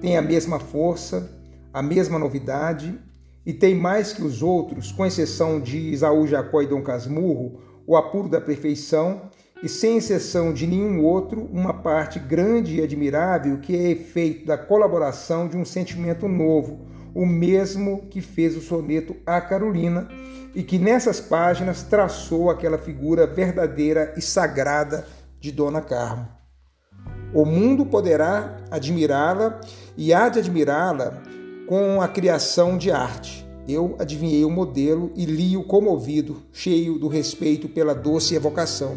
tem 0.01 0.17
a 0.17 0.23
mesma 0.23 0.59
força, 0.59 1.31
a 1.73 1.83
mesma 1.83 2.19
novidade 2.19 2.99
e 3.45 3.53
tem 3.53 3.75
mais 3.75 4.13
que 4.13 4.23
os 4.23 4.43
outros, 4.43 4.91
com 4.91 5.07
exceção 5.07 5.61
de 5.61 5.79
Isaú, 5.79 6.27
Jacó 6.27 6.63
e 6.63 6.67
Dom 6.67 6.83
Casmurro, 6.83 7.61
o 7.87 7.97
apuro 7.97 8.29
da 8.29 8.41
perfeição 8.41 9.31
e 9.63 9.69
sem 9.69 9.97
exceção 9.97 10.53
de 10.53 10.67
nenhum 10.67 11.05
outro, 11.05 11.49
uma 11.53 11.75
parte 11.75 12.19
grande 12.19 12.77
e 12.77 12.83
admirável 12.83 13.59
que 13.59 13.75
é 13.75 13.91
efeito 13.91 14.47
da 14.47 14.57
colaboração 14.57 15.49
de 15.49 15.57
um 15.57 15.65
sentimento 15.65 16.29
novo, 16.29 16.87
o 17.15 17.27
mesmo 17.27 18.07
que 18.09 18.21
fez 18.21 18.57
o 18.57 18.61
soneto 18.61 19.17
A 19.27 19.41
Carolina 19.41 20.09
e 20.55 20.63
que 20.63 20.79
nessas 20.79 21.21
páginas 21.21 21.83
traçou 21.83 22.51
aquela 22.51 22.79
figura 22.79 23.27
verdadeira 23.27 24.15
e 24.17 24.23
sagrada 24.23 25.07
de 25.41 25.51
Dona 25.51 25.81
Carmo. 25.81 26.29
O 27.35 27.45
mundo 27.45 27.85
poderá 27.85 28.57
admirá-la 28.71 29.61
e 29.97 30.15
há 30.15 30.29
de 30.29 30.39
admirá-la 30.39 31.23
com 31.67 32.01
a 32.01 32.09
criação 32.09 32.79
de 32.79 32.91
arte, 32.91 33.47
Eu 33.69 33.97
adivinhei 33.99 34.47
o 34.47 34.51
modelo 34.51 35.13
e 35.15 35.27
li-o 35.27 35.63
comovido, 35.63 36.43
cheio 36.51 36.99
do 36.99 37.07
respeito 37.07 37.69
pela 37.69 37.95
doce 37.95 38.35
evocação. 38.35 38.97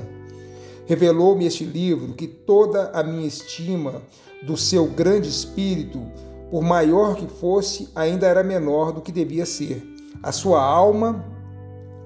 Revelou-me 0.92 1.46
este 1.46 1.64
livro 1.64 2.16
que 2.16 2.28
toda 2.28 2.90
a 2.90 3.02
minha 3.02 3.26
estima 3.26 4.02
do 4.44 4.58
seu 4.58 4.88
grande 4.88 5.30
espírito, 5.30 6.06
por 6.50 6.62
maior 6.62 7.16
que 7.16 7.28
fosse, 7.28 7.88
ainda 7.96 8.28
era 8.28 8.44
menor 8.44 8.92
do 8.92 9.00
que 9.00 9.10
devia 9.10 9.46
ser. 9.46 9.82
A 10.22 10.34
sua 10.34 10.62
alma 10.62 11.26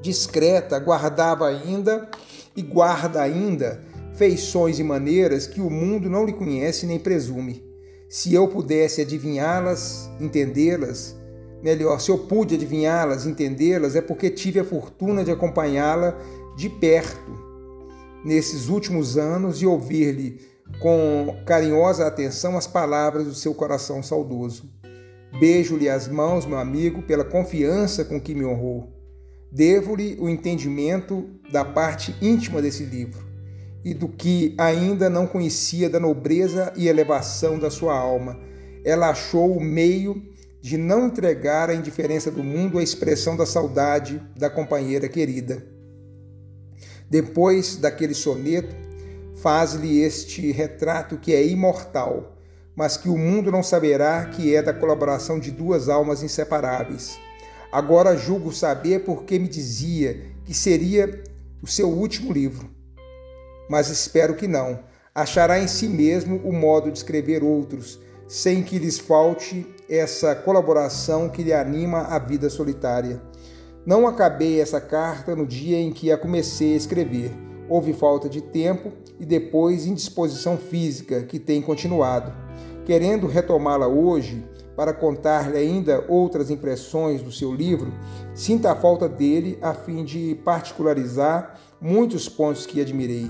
discreta 0.03 0.77
guardava 0.77 1.47
ainda 1.47 2.07
e 2.55 2.61
guarda 2.61 3.23
ainda 3.23 3.81
feições 4.13 4.77
e 4.77 4.83
maneiras 4.83 5.47
que 5.47 5.61
o 5.61 5.69
mundo 5.71 6.07
não 6.07 6.23
lhe 6.23 6.33
conhece 6.33 6.85
nem 6.85 6.99
presume. 6.99 7.63
Se 8.07 8.35
eu 8.35 8.47
pudesse 8.47 9.01
adivinhá-las, 9.01 10.11
entendê-las, 10.21 11.15
melhor, 11.63 11.99
se 11.99 12.11
eu 12.11 12.19
pude 12.19 12.53
adivinhá-las, 12.53 13.25
entendê-las, 13.25 13.95
é 13.95 14.01
porque 14.01 14.29
tive 14.29 14.59
a 14.59 14.63
fortuna 14.63 15.23
de 15.23 15.31
acompanhá-la 15.31 16.15
de 16.55 16.69
perto 16.69 17.44
nesses 18.25 18.67
últimos 18.67 19.17
anos 19.17 19.61
e 19.61 19.67
ouvir-lhe 19.67 20.41
com 20.79 21.37
carinhosa 21.45 22.07
atenção 22.07 22.57
as 22.57 22.65
palavras 22.65 23.27
do 23.27 23.35
seu 23.35 23.53
coração 23.53 24.01
saudoso. 24.01 24.67
Beijo-lhe 25.39 25.87
as 25.87 26.07
mãos, 26.07 26.45
meu 26.45 26.57
amigo, 26.57 27.03
pela 27.03 27.23
confiança 27.23 28.03
com 28.03 28.19
que 28.19 28.33
me 28.33 28.43
honrou. 28.43 28.91
Devo-lhe 29.51 30.17
o 30.19 30.27
entendimento 30.27 31.29
da 31.51 31.63
parte 31.63 32.15
íntima 32.19 32.61
desse 32.61 32.83
livro 32.83 33.23
e 33.83 33.93
do 33.93 34.07
que 34.07 34.55
ainda 34.57 35.09
não 35.09 35.27
conhecia 35.27 35.87
da 35.87 35.99
nobreza 35.99 36.73
e 36.75 36.87
elevação 36.87 37.59
da 37.59 37.69
sua 37.69 37.95
alma. 37.95 38.39
Ela 38.83 39.09
achou 39.09 39.55
o 39.55 39.61
meio 39.61 40.21
de 40.61 40.77
não 40.77 41.05
entregar 41.05 41.69
a 41.69 41.75
indiferença 41.75 42.31
do 42.31 42.43
mundo 42.43 42.79
à 42.79 42.83
expressão 42.83 43.37
da 43.37 43.45
saudade 43.45 44.19
da 44.35 44.49
companheira 44.49 45.07
querida. 45.07 45.74
Depois 47.09 47.77
daquele 47.77 48.13
soneto, 48.13 48.75
faz-lhe 49.35 49.99
este 49.99 50.51
retrato 50.51 51.17
que 51.17 51.33
é 51.33 51.45
imortal, 51.45 52.35
mas 52.75 52.97
que 52.97 53.09
o 53.09 53.17
mundo 53.17 53.51
não 53.51 53.61
saberá 53.61 54.25
que 54.25 54.55
é 54.55 54.61
da 54.61 54.73
colaboração 54.73 55.39
de 55.39 55.51
duas 55.51 55.87
almas 55.87 56.23
inseparáveis. 56.23 57.17
Agora 57.71 58.17
julgo 58.17 58.51
saber 58.51 59.03
porque 59.03 59.37
me 59.37 59.47
dizia 59.47 60.21
que 60.45 60.53
seria 60.53 61.23
o 61.61 61.67
seu 61.67 61.89
último 61.89 62.31
livro. 62.31 62.69
Mas 63.69 63.89
espero 63.89 64.35
que 64.35 64.47
não. 64.47 64.79
Achará 65.13 65.59
em 65.59 65.67
si 65.67 65.87
mesmo 65.87 66.37
o 66.43 66.51
modo 66.51 66.91
de 66.91 66.97
escrever 66.97 67.43
outros, 67.43 67.99
sem 68.27 68.63
que 68.63 68.77
lhes 68.77 68.99
falte 68.99 69.65
essa 69.89 70.35
colaboração 70.35 71.29
que 71.29 71.43
lhe 71.43 71.53
anima 71.53 72.01
a 72.01 72.19
vida 72.19 72.49
solitária. 72.49 73.21
Não 73.85 74.07
acabei 74.07 74.59
essa 74.59 74.81
carta 74.81 75.35
no 75.35 75.45
dia 75.45 75.77
em 75.77 75.91
que 75.91 76.11
a 76.11 76.17
comecei 76.17 76.73
a 76.73 76.77
escrever. 76.77 77.31
Houve 77.69 77.93
falta 77.93 78.27
de 78.27 78.41
tempo 78.41 78.91
e 79.19 79.25
depois 79.25 79.85
indisposição 79.85 80.57
física, 80.57 81.21
que 81.21 81.37
tem 81.37 81.61
continuado. 81.61 82.33
Querendo 82.83 83.27
retomá-la 83.27 83.87
hoje, 83.87 84.43
para 84.75 84.91
contar-lhe 84.91 85.55
ainda 85.55 86.03
outras 86.07 86.49
impressões 86.49 87.21
do 87.21 87.31
seu 87.31 87.53
livro, 87.53 87.93
sinta 88.33 88.71
a 88.71 88.75
falta 88.75 89.07
dele 89.07 89.59
a 89.61 89.75
fim 89.75 90.03
de 90.03 90.33
particularizar 90.43 91.59
muitos 91.79 92.27
pontos 92.27 92.65
que 92.65 92.81
admirei. 92.81 93.29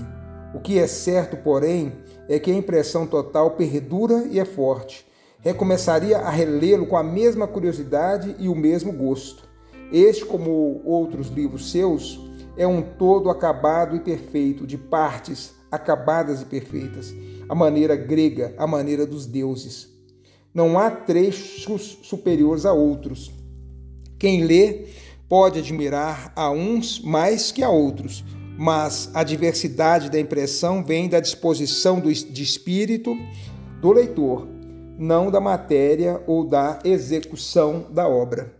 O 0.54 0.60
que 0.60 0.78
é 0.78 0.86
certo, 0.86 1.36
porém, 1.36 1.92
é 2.30 2.38
que 2.38 2.50
a 2.50 2.54
impressão 2.54 3.06
total 3.06 3.50
perdura 3.50 4.26
e 4.30 4.40
é 4.40 4.44
forte. 4.46 5.06
Recomeçaria 5.40 6.16
a 6.16 6.30
relê-lo 6.30 6.86
com 6.86 6.96
a 6.96 7.02
mesma 7.02 7.46
curiosidade 7.46 8.34
e 8.38 8.48
o 8.48 8.54
mesmo 8.54 8.90
gosto. 8.90 9.45
Este, 9.92 10.24
como 10.24 10.82
outros 10.84 11.28
livros 11.28 11.70
seus, 11.70 12.20
é 12.56 12.66
um 12.66 12.82
todo 12.82 13.30
acabado 13.30 13.96
e 13.96 14.00
perfeito, 14.00 14.66
de 14.66 14.78
partes 14.78 15.54
acabadas 15.70 16.42
e 16.42 16.44
perfeitas, 16.44 17.14
a 17.48 17.54
maneira 17.54 17.94
grega, 17.94 18.54
a 18.56 18.66
maneira 18.66 19.06
dos 19.06 19.26
deuses. 19.26 19.88
Não 20.54 20.78
há 20.78 20.90
trechos 20.90 21.98
superiores 22.02 22.64
a 22.64 22.72
outros. 22.72 23.30
Quem 24.18 24.44
lê 24.44 24.86
pode 25.28 25.58
admirar 25.58 26.32
a 26.34 26.50
uns 26.50 27.00
mais 27.00 27.52
que 27.52 27.62
a 27.62 27.68
outros, 27.68 28.24
mas 28.58 29.10
a 29.12 29.22
diversidade 29.22 30.08
da 30.08 30.18
impressão 30.18 30.82
vem 30.82 31.08
da 31.08 31.20
disposição 31.20 32.00
do, 32.00 32.12
de 32.12 32.42
espírito 32.42 33.14
do 33.82 33.92
leitor, 33.92 34.48
não 34.98 35.30
da 35.30 35.40
matéria 35.40 36.22
ou 36.26 36.42
da 36.42 36.78
execução 36.84 37.86
da 37.90 38.08
obra. 38.08 38.55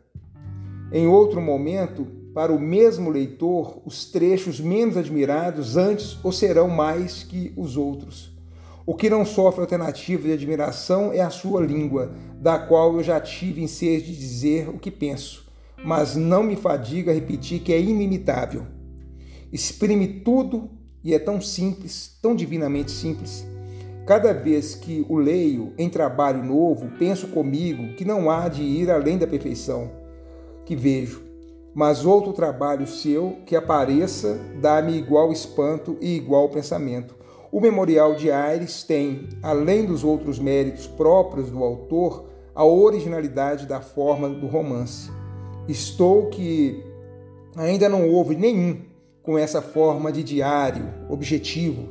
Em 0.92 1.09
outro 1.09 1.40
momento, 1.40 2.07
para 2.33 2.53
o 2.53 2.61
mesmo 2.61 3.11
leitor, 3.11 3.83
os 3.85 4.05
trechos 4.05 4.61
menos 4.61 4.96
admirados 4.96 5.77
antes 5.77 6.16
ou 6.22 6.31
serão 6.31 6.68
mais 6.68 7.25
que 7.25 7.53
os 7.57 7.77
outros. 7.77 8.33
O 8.87 8.94
que 8.94 9.11
não 9.11 9.25
sofre 9.25 9.62
alternativa 9.62 10.29
de 10.29 10.33
admiração 10.33 11.12
é 11.12 11.20
a 11.20 11.31
sua 11.31 11.61
língua, 11.61 12.14
da 12.40 12.57
qual 12.57 12.94
eu 12.94 13.03
já 13.03 13.20
tive 13.20 13.61
em 13.61 13.66
ser 13.66 14.01
de 14.01 14.14
dizer 14.14 14.68
o 14.68 14.79
que 14.79 14.92
penso, 14.92 15.51
mas 15.85 16.14
não 16.14 16.44
me 16.44 16.55
fadiga 16.55 17.12
repetir 17.12 17.62
que 17.62 17.72
é 17.72 17.81
inimitável. 17.81 18.64
Exprime 19.53 20.07
tudo 20.07 20.70
e 21.03 21.14
é 21.14 21.18
tão 21.18 21.40
simples, 21.40 22.16
tão 22.22 22.33
divinamente 22.33 22.92
simples. 22.92 23.44
Cada 24.07 24.33
vez 24.33 24.77
que 24.77 25.05
o 25.09 25.16
leio 25.16 25.72
em 25.77 25.88
trabalho 25.88 26.44
novo, 26.44 26.92
penso 26.96 27.27
comigo 27.27 27.96
que 27.96 28.05
não 28.05 28.31
há 28.31 28.49
de 28.49 28.62
ir 28.62 28.88
além 28.88 29.18
da 29.18 29.27
perfeição 29.27 30.06
que 30.66 30.76
vejo, 30.76 31.22
mas 31.74 32.05
outro 32.05 32.35
trabalho 32.35 32.87
seu 32.87 33.38
que 33.46 33.57
apareça 33.57 34.38
dá-me 34.61 34.98
igual 34.98 35.33
espanto 35.33 35.96
e 36.02 36.14
igual 36.14 36.50
pensamento 36.50 37.16
o 37.57 37.61
Memorial 37.61 38.14
de 38.14 38.31
Aires 38.31 38.83
tem, 38.83 39.31
além 39.42 39.87
dos 39.87 40.05
outros 40.05 40.38
méritos 40.38 40.87
próprios 40.87 41.50
do 41.50 41.64
autor, 41.64 42.26
a 42.55 42.62
originalidade 42.64 43.64
da 43.64 43.81
forma 43.81 44.29
do 44.29 44.46
romance. 44.46 45.11
Estou 45.66 46.26
que 46.26 46.85
ainda 47.57 47.88
não 47.88 48.11
houve 48.11 48.37
nenhum 48.37 48.83
com 49.22 49.38
essa 49.38 49.62
forma 49.62 50.12
de 50.12 50.22
diário, 50.22 50.92
objetivo. 51.09 51.88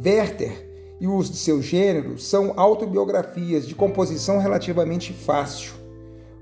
Werther 0.00 0.96
e 1.00 1.08
os 1.08 1.28
de 1.28 1.38
seu 1.38 1.60
gênero 1.60 2.16
são 2.16 2.52
autobiografias 2.56 3.66
de 3.66 3.74
composição 3.74 4.38
relativamente 4.38 5.12
fácil, 5.12 5.72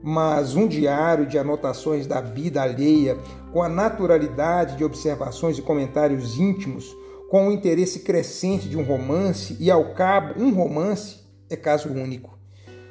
mas 0.02 0.54
um 0.54 0.66
diário 0.66 1.26
de 1.26 1.38
anotações 1.38 2.06
da 2.06 2.20
vida 2.20 2.62
alheia, 2.62 3.16
com 3.52 3.62
a 3.62 3.68
naturalidade 3.68 4.76
de 4.76 4.84
observações 4.84 5.58
e 5.58 5.62
comentários 5.62 6.38
íntimos, 6.38 6.96
com 7.28 7.48
o 7.48 7.52
interesse 7.52 8.00
crescente 8.00 8.68
de 8.68 8.76
um 8.76 8.82
romance 8.82 9.56
e, 9.60 9.70
ao 9.70 9.92
cabo, 9.94 10.42
um 10.42 10.52
romance 10.52 11.18
é 11.50 11.56
caso 11.56 11.88
único. 11.88 12.38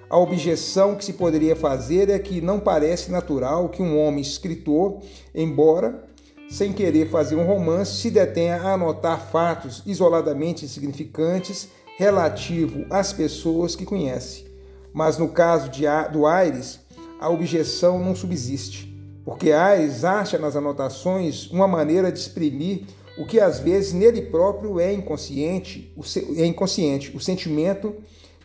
A 0.10 0.18
objeção 0.18 0.96
que 0.96 1.04
se 1.04 1.14
poderia 1.14 1.56
fazer 1.56 2.10
é 2.10 2.18
que 2.18 2.40
não 2.40 2.60
parece 2.60 3.12
natural 3.12 3.70
que 3.70 3.82
um 3.82 4.00
homem 4.00 4.22
escritor, 4.22 5.02
embora 5.36 6.08
sem 6.50 6.72
querer 6.72 7.10
fazer 7.10 7.36
um 7.36 7.46
romance, 7.46 7.98
se 7.98 8.10
detenha 8.10 8.56
a 8.56 8.74
anotar 8.74 9.20
fatos 9.30 9.84
isoladamente 9.86 10.64
insignificantes 10.64 11.68
relativo 11.98 12.86
às 12.90 13.12
pessoas 13.12 13.76
que 13.76 13.86
conhece. 13.86 14.46
Mas 14.94 15.18
no 15.18 15.28
caso 15.28 15.70
de, 15.70 15.84
do 16.14 16.26
Aires, 16.26 16.80
a 17.20 17.30
objeção 17.30 18.00
não 18.04 18.16
subsiste, 18.16 18.94
porque 19.26 19.52
Aires 19.52 20.04
acha 20.04 20.38
nas 20.38 20.56
anotações 20.56 21.50
uma 21.52 21.68
maneira 21.68 22.12
de 22.12 22.20
exprimir 22.20 22.84
o 23.18 23.26
que 23.26 23.40
às 23.40 23.60
vezes 23.60 23.94
nele 23.94 24.22
próprio 24.22 24.80
é 24.80 24.94
inconsciente, 24.94 25.92
é 26.36 26.46
inconsciente, 26.46 27.16
o 27.16 27.20
sentimento 27.20 27.96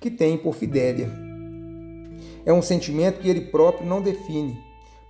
que 0.01 0.11
tem 0.11 0.39
por 0.39 0.55
Fidélia. 0.55 1.11
É 2.45 2.53
um 2.53 2.63
sentimento 2.63 3.21
que 3.21 3.29
ele 3.29 3.43
próprio 3.43 3.87
não 3.87 4.01
define, 4.01 4.59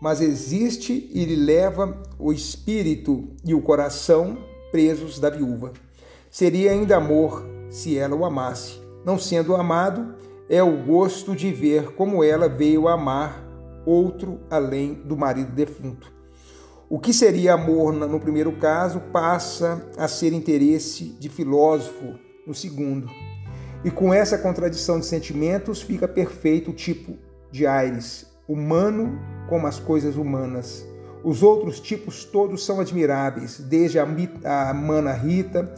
mas 0.01 0.20
existe 0.20 1.09
e 1.14 1.25
lhe 1.25 1.37
leva 1.37 2.03
o 2.18 2.33
espírito 2.33 3.29
e 3.44 3.55
o 3.55 3.62
coração 3.62 4.37
presos 4.70 5.18
da 5.18 5.31
viúva. 5.31 5.72
Seria 6.31 6.72
ainda 6.72 6.96
amor 6.96 7.46
se 7.70 7.96
ela 7.96 8.16
o 8.16 8.25
amasse. 8.25 8.81
Não 9.05 9.18
sendo 9.18 9.55
amado, 9.55 10.14
é 10.48 10.62
o 10.62 10.85
gosto 10.85 11.35
de 11.35 11.53
ver 11.53 11.92
como 11.92 12.22
ela 12.22 12.48
veio 12.48 12.88
amar 12.88 13.51
outro 13.84 14.40
além 14.50 14.94
do 14.94 15.16
marido 15.16 15.52
defunto. 15.52 16.12
O 16.88 16.98
que 16.98 17.12
seria 17.12 17.54
amor 17.54 17.92
no 17.92 18.20
primeiro 18.20 18.52
caso 18.52 19.00
passa 19.12 19.82
a 19.96 20.06
ser 20.06 20.32
interesse 20.32 21.04
de 21.18 21.28
filósofo 21.28 22.18
no 22.46 22.54
segundo. 22.54 23.08
E 23.84 23.90
com 23.90 24.12
essa 24.12 24.36
contradição 24.36 25.00
de 25.00 25.06
sentimentos 25.06 25.80
fica 25.80 26.06
perfeito 26.06 26.70
o 26.70 26.74
tipo 26.74 27.16
de 27.50 27.66
Aires, 27.66 28.26
humano 28.46 29.18
como 29.48 29.66
as 29.66 29.78
coisas 29.78 30.16
humanas. 30.16 30.86
Os 31.24 31.42
outros 31.42 31.80
tipos 31.80 32.24
todos 32.24 32.64
são 32.64 32.80
admiráveis, 32.80 33.58
desde 33.58 33.98
a, 33.98 34.74
mana 34.74 35.12
Rita, 35.12 35.72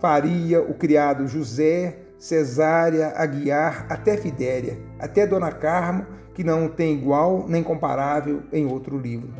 Faria, 0.00 0.60
o 0.62 0.74
criado 0.74 1.28
José, 1.28 1.98
Cesária, 2.20 3.14
Aguiar, 3.16 3.86
até 3.88 4.14
Fidélia, 4.14 4.78
até 4.98 5.26
Dona 5.26 5.50
Carmo, 5.50 6.06
que 6.34 6.44
não 6.44 6.68
tem 6.68 6.92
igual 6.92 7.46
nem 7.48 7.62
comparável 7.62 8.42
em 8.52 8.66
outro 8.66 8.98
livro. 8.98 9.32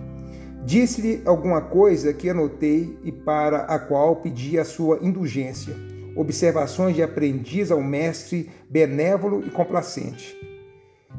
Disse-lhe 0.64 1.20
alguma 1.26 1.60
coisa 1.60 2.14
que 2.14 2.30
anotei 2.30 2.98
e 3.04 3.12
para 3.12 3.64
a 3.64 3.78
qual 3.78 4.16
pedi 4.16 4.58
a 4.58 4.64
sua 4.64 4.98
indulgência. 5.02 5.76
Observações 6.16 6.96
de 6.96 7.02
aprendiz 7.02 7.70
ao 7.70 7.82
mestre 7.82 8.50
benévolo 8.68 9.44
e 9.46 9.50
complacente. 9.50 10.34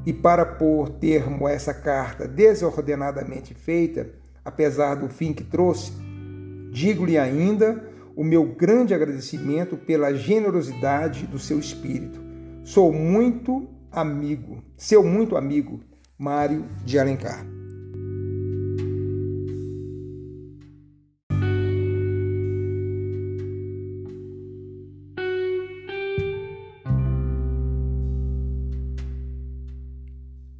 E 0.04 0.12
para 0.12 0.44
pôr 0.44 0.90
termo 0.90 1.46
a 1.46 1.52
essa 1.52 1.76
carta 1.76 2.28
desordenadamente 2.28 3.54
feita, 3.54 4.10
apesar 4.44 4.96
do 4.96 5.08
fim 5.10 5.32
que 5.32 5.44
trouxe, 5.44 5.94
digo-lhe 6.72 7.20
ainda 7.20 7.91
o 8.22 8.24
meu 8.24 8.46
grande 8.46 8.94
agradecimento 8.94 9.76
pela 9.76 10.14
generosidade 10.14 11.26
do 11.26 11.40
seu 11.40 11.58
espírito. 11.58 12.22
Sou 12.64 12.94
muito 12.94 13.68
amigo, 13.92 14.64
seu 14.78 15.04
muito 15.04 15.36
amigo, 15.36 15.80
Mário 16.20 16.64
de 16.86 17.00
Alencar. 17.00 17.44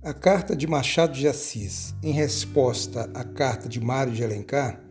A 0.02 0.14
carta 0.16 0.56
de 0.56 0.66
Machado 0.66 1.14
de 1.14 1.28
Assis, 1.28 1.94
em 2.02 2.12
resposta 2.12 3.08
à 3.14 3.24
carta 3.24 3.70
de 3.70 3.80
Mário 3.80 4.12
de 4.12 4.24
Alencar, 4.24 4.82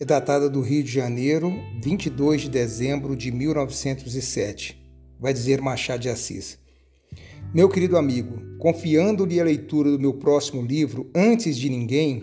é 0.00 0.04
datada 0.04 0.48
do 0.48 0.60
Rio 0.60 0.84
de 0.84 0.92
Janeiro, 0.92 1.52
22 1.82 2.42
de 2.42 2.50
dezembro 2.50 3.16
de 3.16 3.32
1907. 3.32 4.80
Vai 5.18 5.32
dizer 5.32 5.60
Machado 5.60 6.02
de 6.02 6.08
Assis. 6.08 6.56
Meu 7.52 7.68
querido 7.68 7.96
amigo, 7.96 8.40
confiando-lhe 8.58 9.40
a 9.40 9.44
leitura 9.44 9.90
do 9.90 9.98
meu 9.98 10.14
próximo 10.14 10.62
livro 10.62 11.10
antes 11.12 11.56
de 11.56 11.68
ninguém, 11.68 12.22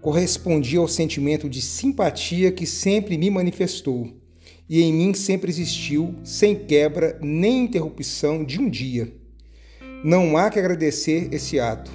correspondi 0.00 0.78
ao 0.78 0.88
sentimento 0.88 1.46
de 1.46 1.60
simpatia 1.60 2.50
que 2.50 2.66
sempre 2.66 3.18
me 3.18 3.28
manifestou 3.28 4.10
e 4.66 4.80
em 4.80 4.90
mim 4.90 5.12
sempre 5.12 5.50
existiu, 5.50 6.14
sem 6.24 6.54
quebra 6.54 7.18
nem 7.20 7.64
interrupção 7.64 8.42
de 8.42 8.58
um 8.58 8.70
dia. 8.70 9.14
Não 10.02 10.38
há 10.38 10.48
que 10.48 10.58
agradecer 10.58 11.28
esse 11.32 11.60
ato. 11.60 11.90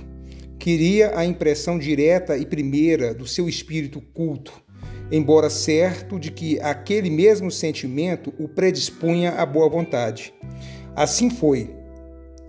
Queria 0.60 1.18
a 1.18 1.26
impressão 1.26 1.80
direta 1.80 2.38
e 2.38 2.46
primeira 2.46 3.12
do 3.12 3.26
seu 3.26 3.50
espírito 3.50 4.00
culto 4.14 4.69
embora 5.12 5.50
certo 5.50 6.20
de 6.20 6.32
que 6.32 6.60
aquele 6.60 7.10
mesmo 7.10 7.50
sentimento 7.50 8.34
o 8.40 8.48
predispunha 8.48 9.32
à 9.32 9.46
boa 9.46 9.70
vontade. 9.70 10.34
Assim 10.96 11.30
foi. 11.30 11.76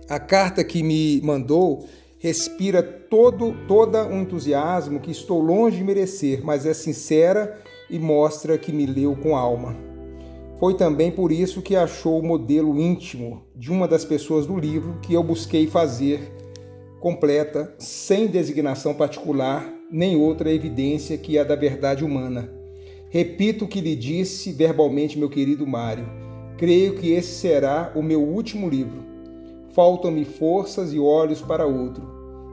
A 0.09 0.19
carta 0.19 0.63
que 0.63 0.83
me 0.83 1.21
mandou 1.21 1.85
respira 2.19 2.83
todo 2.83 3.55
toda 3.67 4.05
um 4.05 4.21
entusiasmo 4.21 4.99
que 4.99 5.09
estou 5.09 5.41
longe 5.41 5.77
de 5.77 5.83
merecer, 5.83 6.43
mas 6.43 6.65
é 6.65 6.73
sincera 6.73 7.57
e 7.89 7.97
mostra 7.97 8.57
que 8.57 8.71
me 8.71 8.85
leu 8.85 9.15
com 9.15 9.35
alma. 9.35 9.75
Foi 10.59 10.75
também 10.75 11.11
por 11.11 11.31
isso 11.31 11.61
que 11.61 11.75
achou 11.75 12.19
o 12.19 12.25
modelo 12.25 12.79
íntimo 12.79 13.41
de 13.55 13.71
uma 13.71 13.87
das 13.87 14.05
pessoas 14.05 14.45
do 14.45 14.55
livro 14.59 14.99
que 15.01 15.13
eu 15.13 15.23
busquei 15.23 15.65
fazer 15.65 16.31
completa, 16.99 17.73
sem 17.79 18.27
designação 18.27 18.93
particular 18.93 19.80
nem 19.91 20.15
outra 20.15 20.51
evidência 20.51 21.17
que 21.17 21.37
a 21.37 21.43
da 21.43 21.55
verdade 21.55 22.05
humana. 22.05 22.49
Repito 23.09 23.65
o 23.65 23.67
que 23.67 23.81
lhe 23.81 23.95
disse 23.95 24.53
verbalmente, 24.53 25.19
meu 25.19 25.29
querido 25.29 25.67
Mário. 25.67 26.05
Creio 26.57 26.95
que 26.95 27.11
esse 27.11 27.39
será 27.39 27.91
o 27.93 28.01
meu 28.01 28.21
último 28.21 28.69
livro. 28.69 29.03
Faltam-me 29.73 30.23
forças 30.23 30.93
e 30.93 30.99
olhos 30.99 31.41
para 31.41 31.65
outro. 31.65 32.03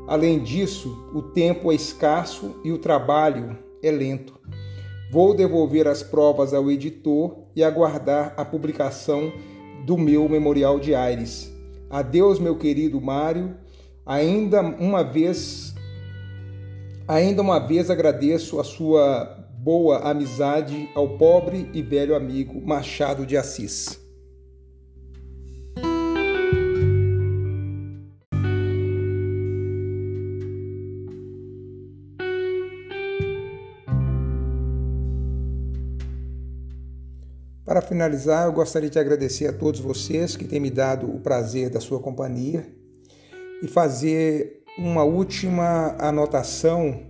Além 0.09 0.41
disso, 0.41 0.97
o 1.15 1.23
tempo 1.23 1.71
é 1.71 1.75
escasso 1.75 2.61
e 2.65 2.73
o 2.73 2.79
trabalho 2.79 3.57
é 3.83 3.91
lento. 3.91 4.39
Vou 5.13 5.35
devolver 5.35 5.87
as 5.87 6.03
provas 6.03 6.53
ao 6.53 6.71
editor 6.71 7.37
e 7.55 7.63
aguardar 7.63 8.35
a 8.37 8.45
publicação 8.45 9.33
do 9.87 9.97
meu 9.97 10.29
memorial 10.29 10.81
de 10.81 10.95
Aires. 10.95 11.53
Adeus, 11.89 12.39
meu 12.39 12.57
querido 12.57 13.01
Mário. 13.01 13.55
Ainda 14.05 14.61
uma 14.61 15.05
vez 15.05 15.75
Ainda 17.09 17.41
uma 17.41 17.59
vez 17.59 17.89
agradeço 17.89 18.61
a 18.61 18.65
sua 18.65 19.25
boa 19.59 20.01
amizade 20.01 20.91
ao 20.95 21.17
pobre 21.17 21.71
e 21.73 21.81
velho 21.81 22.15
amigo 22.15 22.61
Machado 22.61 23.25
de 23.25 23.35
Assis. 23.35 23.99
Para 37.65 37.81
finalizar, 37.81 38.45
eu 38.45 38.53
gostaria 38.53 38.91
de 38.91 38.99
agradecer 38.99 39.47
a 39.47 39.53
todos 39.55 39.81
vocês 39.81 40.37
que 40.37 40.45
têm 40.45 40.61
me 40.61 40.71
dado 40.71 41.11
o 41.11 41.21
prazer 41.21 41.71
da 41.71 41.81
sua 41.81 42.01
companhia 42.01 42.69
e 43.63 43.67
fazer 43.67 44.58
uma 44.79 45.03
última 45.03 45.97
anotação 45.99 47.01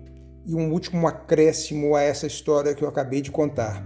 e 0.47 0.55
um 0.55 0.73
último 0.73 1.07
acréscimo 1.07 1.95
a 1.95 2.01
essa 2.01 2.27
história 2.27 2.75
que 2.75 2.83
eu 2.83 2.89
acabei 2.89 3.21
de 3.21 3.31
contar. 3.31 3.85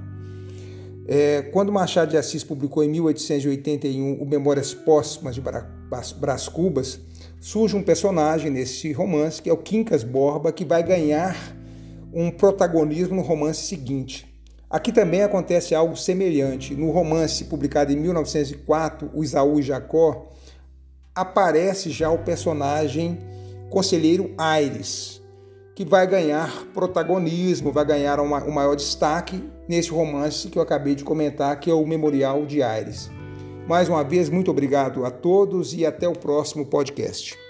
É, 1.08 1.42
quando 1.52 1.72
Machado 1.72 2.12
de 2.12 2.16
Assis 2.16 2.44
publicou 2.44 2.84
em 2.84 2.88
1881 2.88 4.22
o 4.22 4.24
Memórias 4.24 4.72
Póstumas 4.72 5.34
de 5.34 5.42
Brás 5.42 6.48
Cubas, 6.48 7.00
surge 7.40 7.76
um 7.76 7.82
personagem 7.82 8.52
nesse 8.52 8.92
romance 8.92 9.42
que 9.42 9.50
é 9.50 9.52
o 9.52 9.56
Quincas 9.56 10.04
Borba, 10.04 10.52
que 10.52 10.64
vai 10.64 10.84
ganhar 10.84 11.36
um 12.14 12.30
protagonismo 12.30 13.16
no 13.16 13.22
romance 13.22 13.62
seguinte. 13.62 14.32
Aqui 14.70 14.92
também 14.92 15.22
acontece 15.22 15.74
algo 15.74 15.96
semelhante. 15.96 16.74
No 16.74 16.92
romance 16.92 17.44
publicado 17.44 17.92
em 17.92 17.96
1904, 17.96 19.10
O 19.12 19.24
Isaú 19.24 19.58
e 19.58 19.62
Jacó, 19.62 20.30
aparece 21.14 21.90
já 21.90 22.10
o 22.10 22.18
personagem 22.18 23.18
conselheiro 23.72 24.34
Aires, 24.36 25.22
que 25.74 25.82
vai 25.82 26.06
ganhar 26.06 26.66
protagonismo, 26.74 27.72
vai 27.72 27.86
ganhar 27.86 28.20
uma, 28.20 28.44
um 28.44 28.50
maior 28.50 28.76
destaque 28.76 29.42
nesse 29.66 29.88
romance 29.88 30.48
que 30.48 30.58
eu 30.58 30.62
acabei 30.62 30.94
de 30.94 31.02
comentar, 31.02 31.58
que 31.58 31.70
é 31.70 31.74
o 31.74 31.86
Memorial 31.86 32.44
de 32.44 32.62
Aires. 32.62 33.10
Mais 33.66 33.88
uma 33.88 34.04
vez, 34.04 34.28
muito 34.28 34.50
obrigado 34.50 35.06
a 35.06 35.10
todos 35.10 35.72
e 35.72 35.86
até 35.86 36.06
o 36.06 36.12
próximo 36.12 36.66
podcast. 36.66 37.41